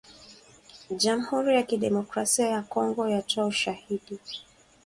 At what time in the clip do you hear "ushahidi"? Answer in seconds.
3.45-4.19